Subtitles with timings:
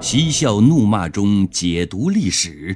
[0.00, 2.74] 嬉笑怒骂中解读历史，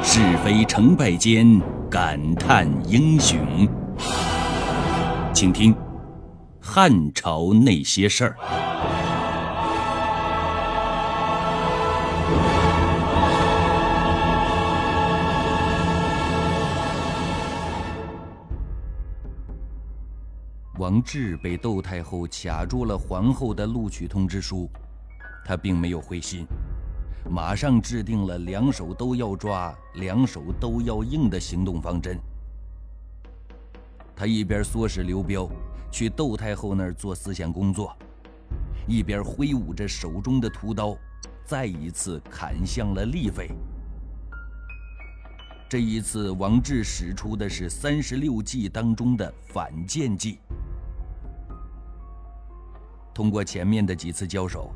[0.00, 3.68] 是非成败间感叹英雄。
[5.34, 5.74] 请听
[6.60, 8.36] 《汉朝那些事儿》。
[20.78, 24.70] 王志被窦太后卡住了皇后的录取通知书。
[25.44, 26.46] 他并没有灰心，
[27.28, 32.18] 马上制定了两手都要抓、两手都要硬的行动方针。
[34.14, 35.48] 他一边唆使刘彪
[35.90, 37.96] 去窦太后那儿做思想工作，
[38.86, 40.96] 一边挥舞着手中的屠刀，
[41.44, 43.50] 再一次砍向了丽妃。
[45.68, 50.38] 这一次，王志使出的是三十六计当中的反间计。
[53.14, 54.72] 通过前面的几次交手。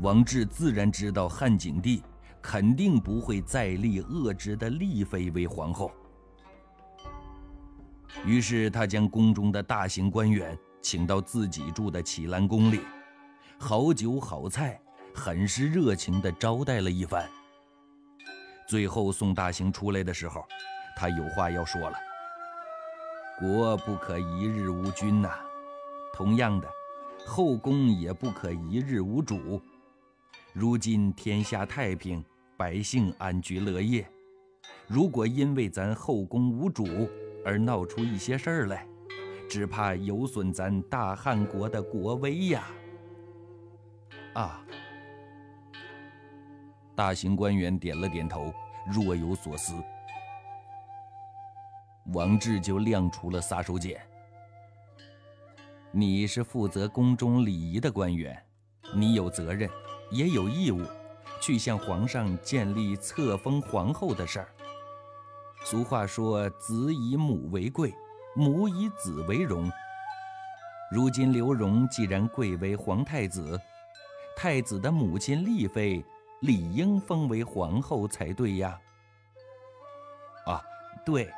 [0.00, 2.02] 王志自然知道汉景帝
[2.42, 5.90] 肯定不会再立恶之的丽妃为皇后，
[8.24, 12.80] 于是他将宫中的大型官员请到自己住的启兰宫里，
[13.58, 14.78] 好酒好菜，
[15.14, 17.26] 很是热情地招待了一番。
[18.68, 20.44] 最后送大行出来的时候，
[20.94, 21.96] 他有话要说了
[23.40, 25.30] ：“国不可一日无君呐，
[26.12, 26.68] 同样的，
[27.24, 29.60] 后宫也不可一日无主。”
[30.58, 32.24] 如今天下太平，
[32.56, 34.08] 百姓安居乐业。
[34.86, 36.86] 如果因为咱后宫无主
[37.44, 38.86] 而闹出一些事儿来，
[39.50, 42.64] 只怕有损咱大汉国的国威呀！
[44.32, 44.64] 啊！
[46.94, 48.50] 大型官员点了点头，
[48.90, 49.74] 若有所思。
[52.14, 53.98] 王志就亮出了杀手锏
[55.92, 58.42] ：“你是负责宫中礼仪的官员，
[58.94, 59.68] 你有责任。”
[60.10, 60.82] 也有义务
[61.40, 64.48] 去向皇上建立册封皇后的事儿。
[65.64, 67.92] 俗话说：“子以母为贵，
[68.34, 69.70] 母以子为荣。”
[70.92, 73.60] 如今刘荣既然贵为皇太子，
[74.36, 76.04] 太子的母亲丽妃
[76.42, 78.78] 理应封为皇后才对呀。
[80.46, 80.62] 啊，
[81.04, 81.28] 对。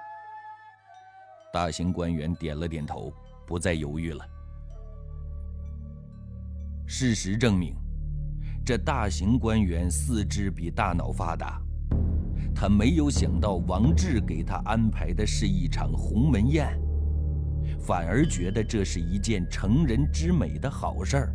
[1.50, 3.10] 大型官员点了点头，
[3.46, 4.26] 不再犹豫了。
[6.86, 7.74] 事实证明。
[8.68, 11.58] 这大型官员四肢比大脑发达，
[12.54, 16.78] 他没有想到王志给他安排的是一场鸿门宴，
[17.80, 21.34] 反而觉得这是一件成人之美的好事儿，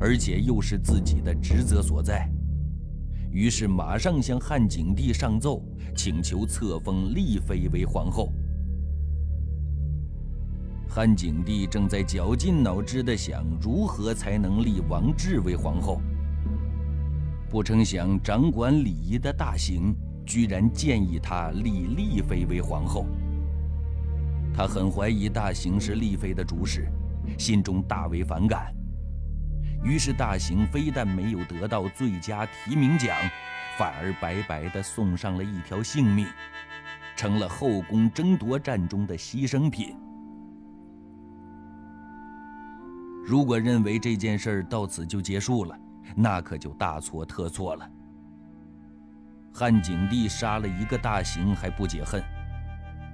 [0.00, 2.28] 而且又是自己的职责所在，
[3.30, 5.62] 于是马上向汉景帝上奏，
[5.94, 8.32] 请求册封丽妃为皇后。
[10.88, 16.00] 汉景帝正在绞尽脑汁地想如何才能立王志为皇后。
[17.54, 19.94] 不成想，掌管礼仪的大行
[20.26, 23.06] 居然建议他立丽妃为皇后。
[24.52, 26.88] 他很怀疑大行是丽妃的主使，
[27.38, 28.74] 心中大为反感。
[29.84, 33.16] 于是大行非但没有得到最佳提名奖，
[33.78, 36.26] 反而白白的送上了一条性命，
[37.14, 39.94] 成了后宫争夺战中的牺牲品。
[43.24, 45.78] 如果认为这件事到此就结束了，
[46.16, 47.90] 那可就大错特错了。
[49.52, 52.22] 汉景帝杀了一个大刑还不解恨，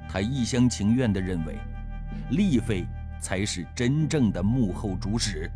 [0.09, 1.59] 他一厢情愿地认为，
[2.31, 2.87] 丽妃
[3.21, 5.51] 才是真正的幕后主使。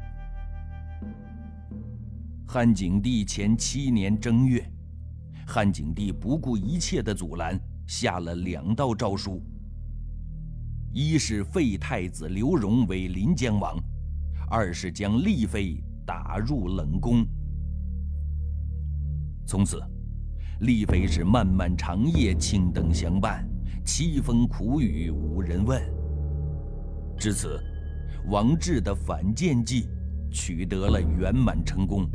[2.47, 4.65] 汉景帝前七年正月，
[5.47, 9.43] 汉景帝不顾一切的阻拦，下了两道诏书：
[10.93, 13.77] 一是废太子刘荣为临江王，
[14.51, 15.83] 二是将丽妃。
[16.07, 17.27] 打入冷宫，
[19.47, 19.83] 从此，
[20.61, 23.49] 丽妃是漫漫长夜青灯相伴，
[23.85, 25.83] 凄风苦雨无人问。
[27.17, 27.59] 至此，
[28.29, 29.89] 王志的反间计
[30.31, 32.07] 取得了圆满成功。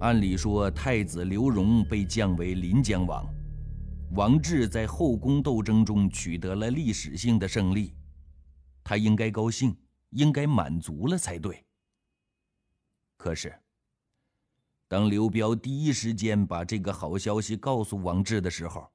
[0.00, 3.26] 按理说，太子刘荣被降为临江王，
[4.12, 7.94] 王志在后宫斗争中取得了历史性的胜利，
[8.84, 9.74] 他应该高兴。
[10.10, 11.64] 应该满足了才对。
[13.16, 13.54] 可是，
[14.86, 18.90] 当刘彪第一时间把这个好消息告诉王志的时候，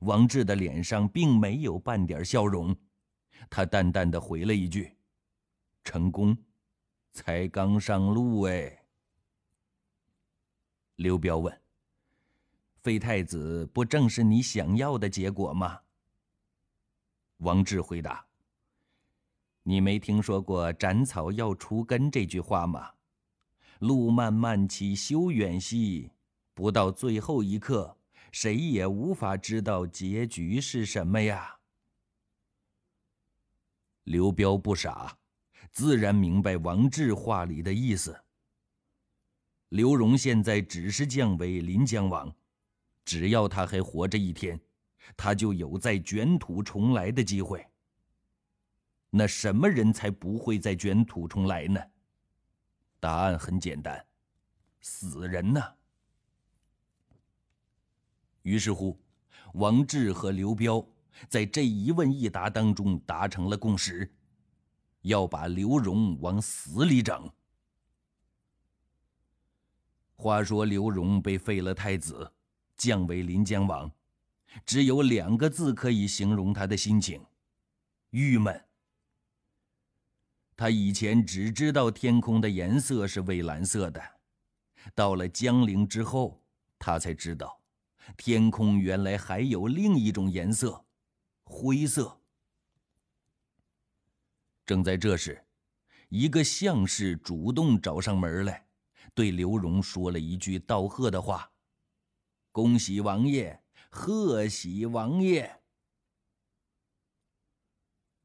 [0.00, 2.76] 王志的脸上并没有半点笑容，
[3.48, 4.94] 他淡淡的回了一句
[5.84, 6.36] ：“成功，
[7.12, 8.84] 才刚上路哎。”
[10.96, 11.62] 刘彪问
[12.82, 15.80] ：“废太子不正是你想要的结果吗？”
[17.38, 18.25] 王志回答。
[19.68, 22.92] 你没听说过“斩草要除根”这句话吗？
[23.80, 26.08] 路漫漫其修远兮，
[26.54, 27.98] 不到最后一刻，
[28.30, 31.58] 谁也无法知道结局是什么呀。
[34.04, 35.18] 刘彪不傻，
[35.72, 38.16] 自然明白王志话里的意思。
[39.70, 42.32] 刘荣现在只是降为临江王，
[43.04, 44.60] 只要他还活着一天，
[45.16, 47.66] 他就有再卷土重来的机会。
[49.10, 51.80] 那什么人才不会再卷土重来呢？
[53.00, 54.04] 答案很简单，
[54.80, 55.74] 死人呐。
[58.42, 58.98] 于是乎，
[59.54, 60.84] 王志和刘彪
[61.28, 64.12] 在这一问一答当中达成了共识，
[65.02, 67.30] 要把刘荣往死里整。
[70.14, 72.32] 话说刘荣被废了太子，
[72.76, 73.90] 降为临江王，
[74.64, 77.24] 只有两个字可以形容他的心情：
[78.10, 78.65] 郁闷。
[80.56, 84.02] 他以前只知道天空的颜色是蔚蓝色的，
[84.94, 86.42] 到了江陵之后，
[86.78, 87.60] 他才知道，
[88.16, 90.82] 天空原来还有另一种颜色——
[91.44, 92.18] 灰色。
[94.64, 95.44] 正在这时，
[96.08, 98.66] 一个相士主动找上门来，
[99.12, 101.52] 对刘荣说了一句道贺的话
[102.50, 105.60] ：“恭喜王爷，贺喜王爷。”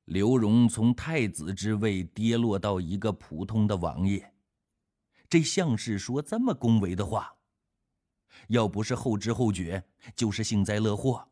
[0.06, 4.34] 刘荣从太子之位跌落到一个普通的王爷，
[5.30, 7.38] 这像是说这么恭维的话。
[8.48, 9.84] 要不是后知后觉，
[10.16, 11.30] 就是幸灾乐祸。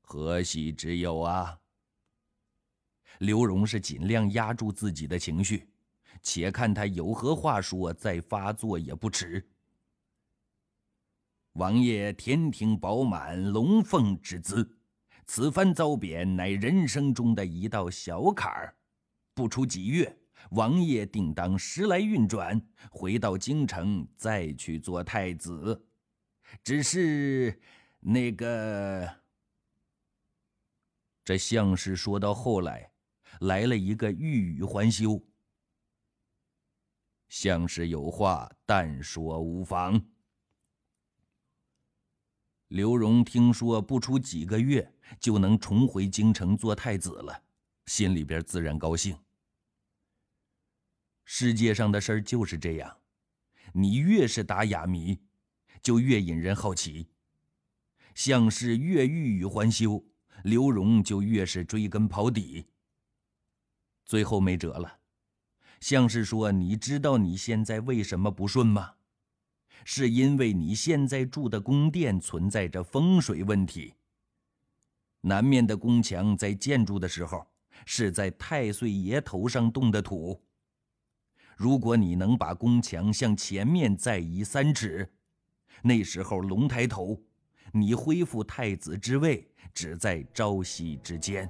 [0.00, 1.58] 何喜之有啊？
[3.18, 5.68] 刘荣是尽量压住自己的情绪，
[6.22, 9.50] 且看他有何话说，再发作也不迟。
[11.54, 14.78] 王爷天庭饱满，龙凤之姿。
[15.26, 18.76] 此番遭贬，乃人生中的一道小坎儿。
[19.34, 20.16] 不出几月，
[20.50, 22.60] 王爷定当时来运转，
[22.90, 25.86] 回到京城，再去做太子。
[26.62, 27.60] 只是
[28.00, 29.08] 那个……
[31.24, 32.92] 这相士说到后来，
[33.40, 35.20] 来了一个欲语还休。
[37.28, 40.00] 相士有话，但说无妨。
[42.68, 47.42] 刘荣听说不出几个月就能重回京城做太子了，
[47.86, 49.16] 心里边自然高兴。
[51.24, 52.96] 世界上的事儿就是这样，
[53.72, 55.20] 你越是打哑谜，
[55.82, 57.08] 就越引人好奇。
[58.14, 60.04] 像是越欲语还休，
[60.44, 62.66] 刘荣就越是追根刨底。
[64.04, 65.00] 最后没辙了，
[65.80, 68.94] 像是说：“你知道你现在为什么不顺吗？”
[69.84, 73.94] 是因为你现在住的宫殿存在着风水问题。
[75.20, 77.46] 南面的宫墙在建筑的时候
[77.86, 80.38] 是在太岁爷头上动的土。
[81.56, 85.10] 如果你能把宫墙向前面再移三尺，
[85.82, 87.18] 那时候龙抬头，
[87.72, 91.48] 你恢复太子之位只在朝夕之间。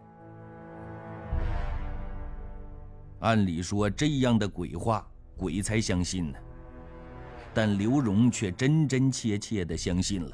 [3.21, 6.39] 按理说这样的鬼话，鬼才相信呢。
[7.55, 10.33] 但刘荣却真真切切地相信了，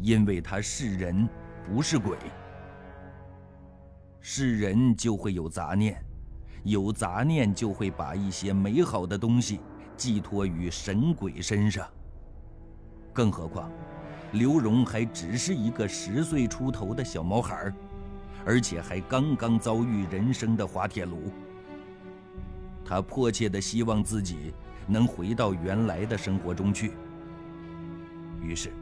[0.00, 1.28] 因为他是人，
[1.66, 2.16] 不是鬼。
[4.20, 6.00] 是人就会有杂念，
[6.62, 9.60] 有杂念就会把一些美好的东西
[9.96, 11.86] 寄托于神鬼身上。
[13.12, 13.70] 更何况，
[14.32, 17.72] 刘荣还只是一个十岁出头的小毛孩
[18.46, 21.32] 而且还刚刚遭遇人生的滑铁卢。
[22.84, 24.54] 他迫切地希望自己。
[24.86, 26.92] 能回到原来的生活中去。
[28.40, 28.72] 于是，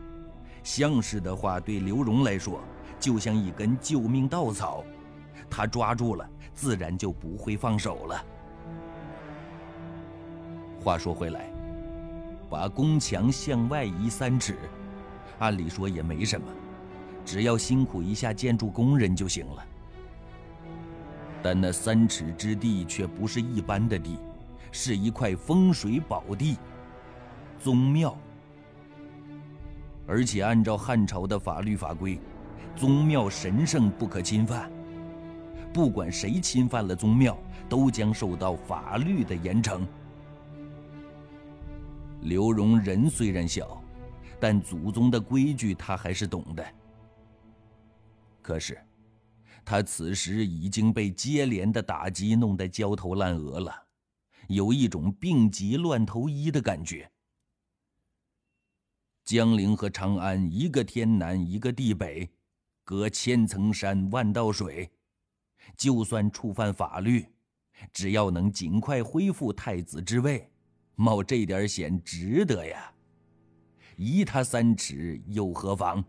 [0.63, 2.61] 相氏的话对刘荣来说
[2.99, 4.85] 就像一根救命稻草，
[5.49, 8.25] 他抓住了，自然就不会放手了。
[10.81, 11.49] 话说回来，
[12.51, 14.57] 把宫墙向外移三尺，
[15.39, 16.47] 按理说也没什么，
[17.25, 19.65] 只要辛苦一下建筑工人就行了。
[21.41, 24.19] 但那三尺之地却不是一般的地。
[24.73, 26.57] 是一块风水宝地，
[27.61, 28.19] 宗庙。
[30.07, 32.19] 而且按照汉朝的法律法规，
[32.75, 34.69] 宗庙神圣不可侵犯。
[35.73, 37.39] 不管谁侵犯了宗庙，
[37.69, 39.87] 都将受到法律的严惩。
[42.23, 43.83] 刘荣人虽然小，
[44.41, 46.65] 但祖宗的规矩他还是懂的。
[48.43, 48.79] 可是，
[49.65, 53.73] 他此时已经被接连的打击弄得焦头烂额了。
[54.49, 57.11] 有一种病急乱投医的感觉。
[59.25, 62.29] 江陵和长安，一个天南，一个地北，
[62.85, 64.91] 隔千层山，万道水。
[65.77, 67.25] 就算触犯法律，
[67.93, 70.51] 只要能尽快恢复太子之位，
[70.97, 72.93] 冒这点险值得呀！
[73.97, 76.05] 移他三尺又何妨？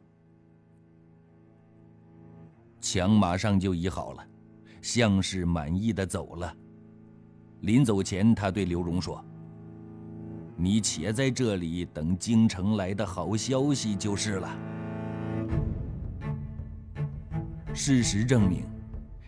[2.81, 4.27] 墙马上就移好了，
[4.81, 6.57] 项氏满意的走了。
[7.63, 9.23] 临走前，他对刘荣说
[10.57, 14.49] ：“你且在这里等京城来的好消息就是了。”
[17.73, 18.65] 事实证明，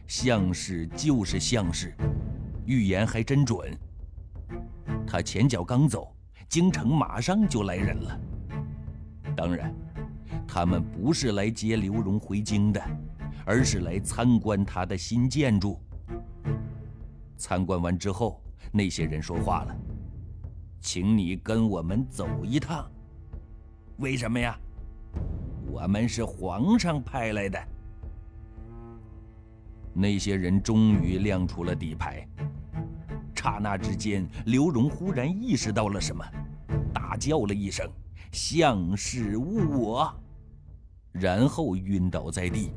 [0.05, 1.93] 项氏就是项氏，
[2.65, 3.73] 预言还真准。
[5.07, 6.13] 他前脚刚走，
[6.49, 8.19] 京城马上就来人了。
[9.33, 9.73] 当然，
[10.45, 12.81] 他们不是来接刘荣回京的，
[13.45, 15.79] 而是来参观他的新建筑。
[17.37, 19.75] 参观完之后，那些人说话了
[20.81, 22.89] ：“请你跟我们走一趟。”
[23.97, 24.57] 为什么呀？
[25.67, 27.59] 我们是皇上派来的。
[29.93, 32.27] 那些人终于亮出了底牌。
[33.33, 36.25] 刹那之间，刘荣忽然意识到了什么，
[36.91, 37.87] 大叫了一声
[38.33, 40.13] ：“相视误我！”
[41.13, 42.71] 然后晕倒在地。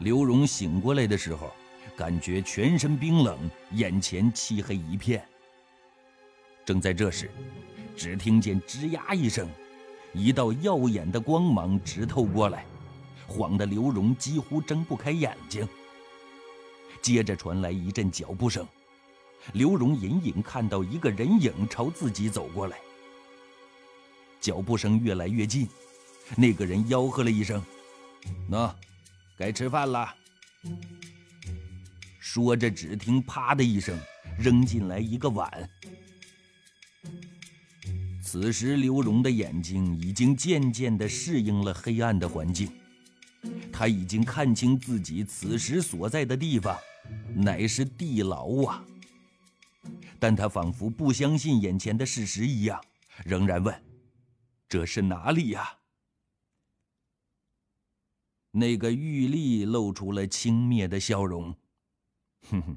[0.00, 1.52] 刘荣醒过来的时候，
[1.94, 3.38] 感觉全身冰冷，
[3.72, 5.22] 眼前漆黑一片。
[6.64, 7.30] 正在这时，
[7.94, 9.46] 只听见“吱呀”一声，
[10.14, 12.64] 一道耀眼的光芒直透过来，
[13.26, 15.68] 晃得刘荣几乎睁不开眼睛。
[17.02, 18.66] 接着传来一阵脚步声，
[19.52, 22.78] 刘荣隐隐看到一个人影朝自己走过来。
[24.40, 25.68] 脚步声越来越近，
[26.38, 27.62] 那个人吆喝了一声
[28.48, 28.74] ：“那。”
[29.40, 30.14] 该吃饭了。
[32.18, 33.98] 说着，只听“啪”的一声，
[34.38, 35.50] 扔进来一个碗。
[38.22, 42.70] 此时，刘荣的眼睛已经渐渐地适应了黑暗的环境，
[43.72, 46.78] 他已经看清自己此时所在的地方，
[47.34, 48.84] 乃是地牢啊！
[50.18, 52.78] 但他仿佛不相信眼前的事实一样，
[53.24, 53.74] 仍然问
[54.68, 55.76] ：“这是哪里呀？”
[58.52, 61.54] 那个玉立露出了轻蔑的笑容，
[62.48, 62.76] 哼哼，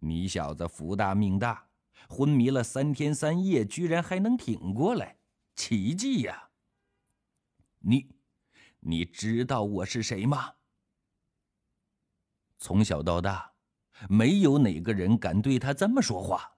[0.00, 1.68] 你小子福大命大，
[2.08, 5.16] 昏迷了三天三夜，居然还能挺过来，
[5.54, 6.50] 奇迹呀！
[7.78, 8.08] 你，
[8.80, 10.54] 你知道我是谁吗？
[12.58, 13.52] 从小到大，
[14.08, 16.56] 没有哪个人敢对他这么说话。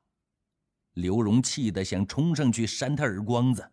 [0.94, 3.70] 刘荣气得想冲上去扇他耳光子，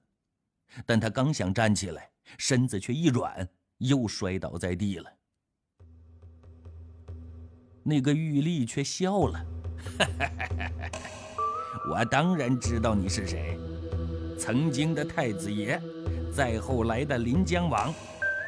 [0.86, 3.48] 但他刚想站起来，身子却一软。
[3.80, 5.10] 又摔倒在地了。
[7.84, 9.46] 那个玉立却笑了
[11.92, 13.58] ：“我当然知道你是谁，
[14.40, 15.82] 曾经的太子爷，
[16.34, 17.94] 再后来的临江王，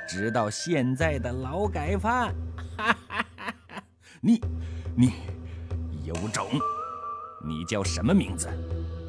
[0.08, 2.34] 直到现在的劳改犯。
[4.22, 4.40] 你，
[4.96, 5.12] 你
[6.06, 6.48] 有种！
[7.46, 8.48] 你叫什么名字？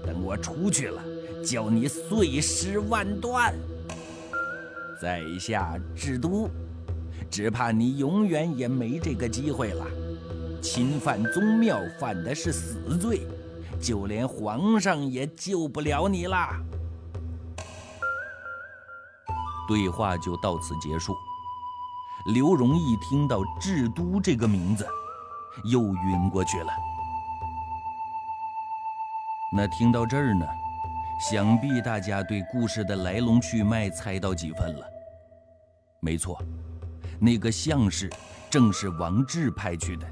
[0.05, 1.03] 等我出去了，
[1.45, 3.55] 叫你碎尸万段。”
[5.01, 6.49] 在下智都，
[7.31, 9.85] 只怕你永远也没这个机会了。
[10.63, 13.27] 侵犯宗庙，犯的是死罪，
[13.81, 16.61] 就连皇上也救不了你啦。
[19.69, 21.15] 对话就到此结束。
[22.35, 24.87] 刘荣一听到“智都”这个名字，
[25.65, 26.73] 又晕过去了。
[29.53, 30.45] 那听到这儿呢？
[31.19, 34.87] 想必大家对故事的来龙去脉猜到几分了。
[36.01, 36.39] 没错，
[37.19, 38.11] 那个项氏
[38.51, 40.07] 正是王志派去的。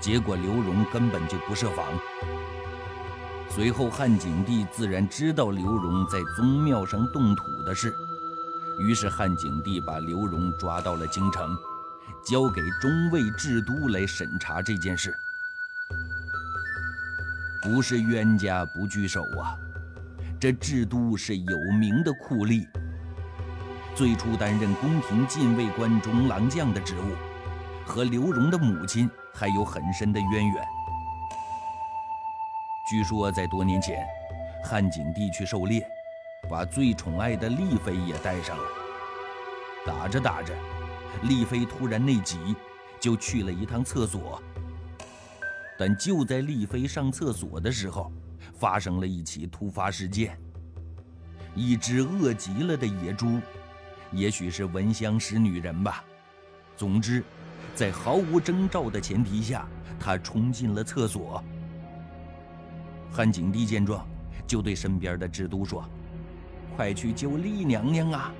[0.00, 1.84] 结果刘荣根本就不设防。
[3.50, 7.92] 随后汉景帝自然知道刘荣在宗庙上动土的事，
[8.80, 11.56] 于是汉景帝把刘荣抓到了京城，
[12.24, 15.12] 交给中尉制都来审查这件事。
[17.62, 19.56] 不是冤家不聚首啊！
[20.44, 22.68] 这智都是有名的酷吏，
[23.94, 27.14] 最初担任宫廷禁卫官中郎将的职务，
[27.86, 30.64] 和刘荣的母亲还有很深的渊源。
[32.90, 34.06] 据说在多年前，
[34.62, 35.82] 汉景帝去狩猎，
[36.46, 38.64] 把最宠爱的丽妃也带上了。
[39.86, 40.52] 打着打着，
[41.22, 42.54] 丽妃突然内急，
[43.00, 44.42] 就去了一趟厕所。
[45.78, 48.12] 但就在丽妃上厕所的时候，
[48.64, 50.38] 发生了一起突发事件。
[51.54, 53.38] 一只饿极了的野猪，
[54.10, 56.02] 也许是闻香识女人吧。
[56.74, 57.22] 总之，
[57.74, 59.68] 在毫无征兆的前提下，
[60.00, 61.44] 它冲进了厕所。
[63.12, 64.08] 汉景帝见状，
[64.46, 65.84] 就对身边的智都说
[66.74, 68.32] ：“快去救丽娘娘啊！”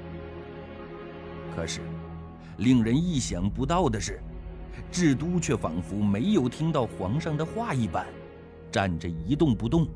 [1.55, 1.83] 可是，
[2.57, 4.19] 令人意想不到的是，
[4.91, 8.07] 智都却仿佛没有听到皇上的话一般，
[8.73, 9.87] 站着一动不动。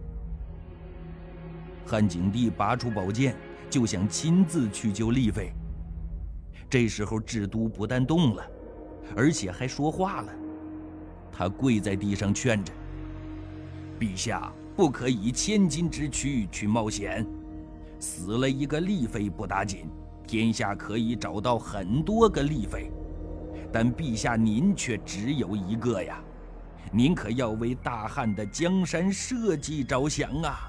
[1.88, 3.34] 汉景帝拔出宝剑，
[3.70, 5.54] 就想亲自去救丽妃。
[6.68, 8.46] 这时候，智都不但动了，
[9.16, 10.30] 而且还说话了。
[11.32, 12.70] 他跪在地上劝着
[13.98, 17.26] ：“陛下不可以千金之躯去冒险，
[17.98, 19.86] 死了一个丽妃不打紧，
[20.26, 22.92] 天下可以找到很多个丽妃，
[23.72, 26.22] 但陛下您却只有一个呀，
[26.92, 30.68] 您可要为大汉的江山社稷着想啊！”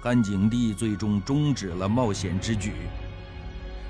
[0.00, 2.72] 汉景帝最终终止了冒险之举，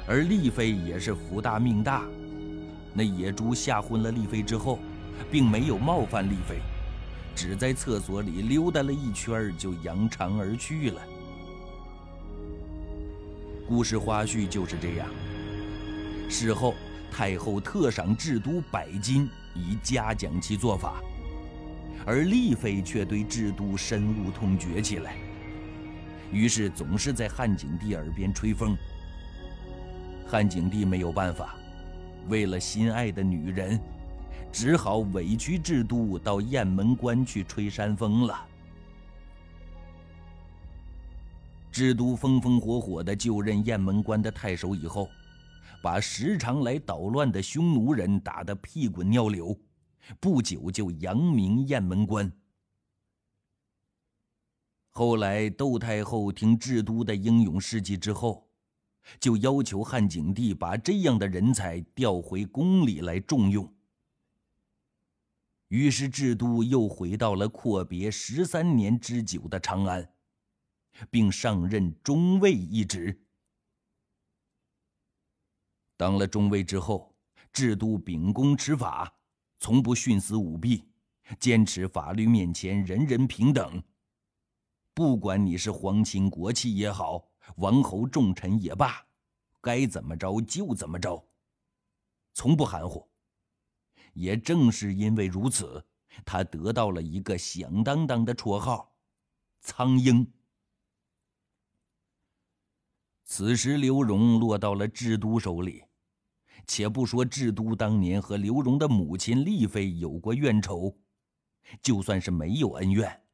[0.07, 2.05] 而丽妃也是福大命大。
[2.95, 4.79] 那野猪吓昏了丽妃之后，
[5.31, 6.61] 并没有冒犯丽妃，
[7.35, 11.03] 只在厕所里溜达了一圈就扬长而去了。
[13.69, 15.07] 故事花絮就是这样。
[16.31, 16.73] 事后，
[17.13, 21.03] 太后特赏制都百金，以嘉奖其做法，
[22.07, 25.17] 而丽妃却对制都深恶痛绝起来。
[26.33, 28.77] 于是总是在汉景帝耳边吹风。
[30.27, 31.55] 汉景帝没有办法，
[32.29, 33.81] 为了心爱的女人，
[34.51, 38.47] 只好委屈智都到雁门关去吹山风了。
[41.71, 45.09] 智都风风火火地就任雁门关的太守以后，
[45.83, 49.57] 把时常来捣乱的匈奴人打得屁滚尿流，
[50.19, 52.33] 不久就扬名雁门关。
[54.99, 58.49] 后来，窦太后听智都的英勇事迹之后，
[59.21, 63.71] 就要求汉景帝把这样的人才调回宫里来重用。
[65.69, 70.15] 于是，智都又回到了阔别十三年之久的长安，
[71.11, 73.21] 并上任中尉一职。
[75.99, 77.15] 当了中尉之后，
[77.53, 79.13] 智都秉公执法，
[79.61, 80.85] 从不徇私舞弊，
[81.39, 83.83] 坚持法律面前人人平等。
[84.97, 87.23] 不管你是皇亲国戚也好，
[87.57, 89.07] 王侯重臣也罢，
[89.61, 91.23] 该怎么着就怎么着，
[92.33, 93.07] 从不含糊。
[94.15, 95.85] 也正是因为如此，
[96.25, 98.97] 他得到了一个响当当的绰号——
[99.61, 100.27] 苍鹰。
[103.23, 105.85] 此时，刘荣落到了智都手里。
[106.67, 110.97] 且不说智都当年和刘荣的母亲丽妃有过怨仇，
[111.83, 113.26] 就算是没有恩怨。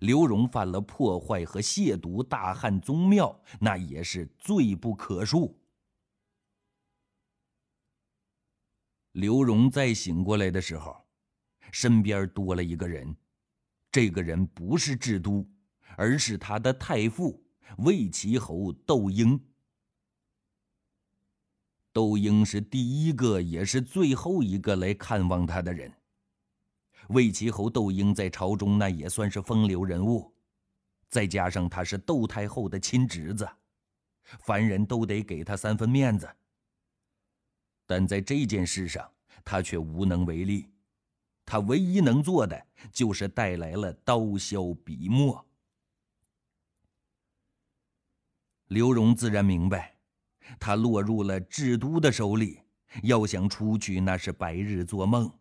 [0.00, 5.54] 刘荣犯了破坏和亵渎大汉宗庙，那也是罪不可恕。
[9.12, 11.06] 刘荣再醒过来的时候，
[11.72, 13.16] 身边多了一个人，
[13.90, 15.48] 这个人不是智都，
[15.96, 17.42] 而是他的太傅
[17.78, 19.40] 魏齐侯窦婴。
[21.94, 25.90] 窦婴是第一个，也是最后一个来看望他的人。
[27.08, 30.34] 魏齐侯窦婴在朝中那也算是风流人物，
[31.08, 33.48] 再加上他是窦太后的亲侄子，
[34.40, 36.28] 凡人都得给他三分面子。
[37.86, 39.08] 但在这件事上，
[39.44, 40.68] 他却无能为力。
[41.44, 45.46] 他唯一能做的就是带来了刀削笔墨。
[48.66, 49.96] 刘荣自然明白，
[50.58, 52.62] 他落入了智都的手里，
[53.04, 55.32] 要想出去那是白日做梦。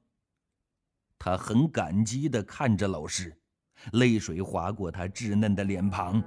[1.17, 3.36] 他很感激地看着老师，
[3.93, 6.21] 泪水划过他稚嫩的脸庞，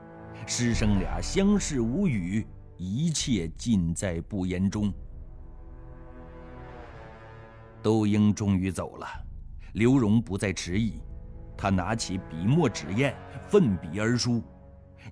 [0.47, 2.47] 师生俩相视无语，
[2.77, 4.93] 一切尽在不言中。
[7.83, 9.07] 窦婴终于走了，
[9.75, 11.01] 刘荣不再迟疑，
[11.57, 13.15] 他拿起笔墨纸砚，
[13.49, 14.43] 奋笔而书，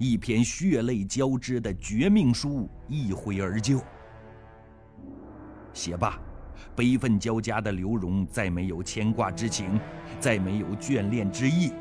[0.01, 3.81] 一篇血泪交织的绝命书一挥而就。
[5.73, 6.19] 写罢。
[6.75, 9.79] 悲愤交加的刘荣再没有牵挂之情，
[10.21, 11.73] 再没有眷恋之意，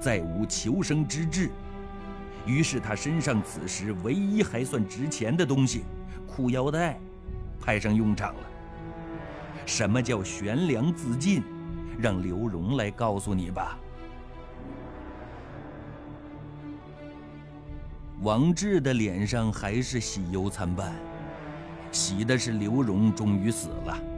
[0.00, 1.50] 再无求生之志。
[2.44, 5.84] 于是他身上此时唯一还算值钱的东西——
[6.26, 6.98] 裤腰带，
[7.60, 8.40] 派上用场了。
[9.64, 11.42] 什么叫悬梁自尽？
[11.98, 13.78] 让刘荣来告诉你吧。
[18.22, 20.92] 王志的脸上还是喜忧参半，
[21.92, 24.11] 喜的是刘荣终于死了。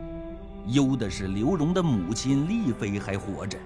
[0.66, 3.58] 忧的是刘荣的母亲丽妃还活着。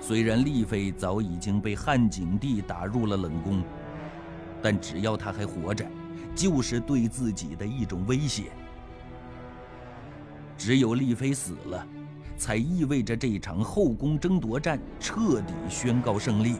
[0.00, 3.62] 虽然丽妃早已经被汉景帝打入了冷宫，
[4.62, 5.86] 但只要她还活着，
[6.34, 8.50] 就是对自己的一种威胁。
[10.56, 11.86] 只有丽妃死了，
[12.36, 16.56] 才意味着这场后宫争夺战彻底宣告胜利。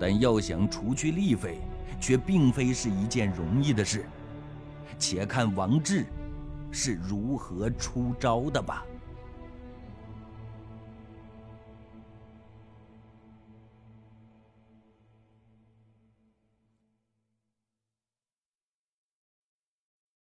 [0.00, 1.58] 但要想除去丽妃，
[2.00, 4.04] 却并非是一件容易的事。
[4.98, 6.06] 且看王志
[6.74, 8.84] 是如何出招的吧。